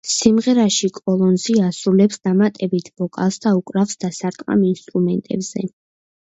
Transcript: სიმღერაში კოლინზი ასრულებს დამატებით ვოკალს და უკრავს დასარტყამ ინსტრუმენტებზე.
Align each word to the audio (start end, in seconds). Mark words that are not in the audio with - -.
სიმღერაში 0.11 0.87
კოლინზი 0.93 1.55
ასრულებს 1.67 2.17
დამატებით 2.29 2.89
ვოკალს 3.03 3.37
და 3.45 3.53
უკრავს 3.59 3.95
დასარტყამ 4.07 4.65
ინსტრუმენტებზე. 4.71 5.65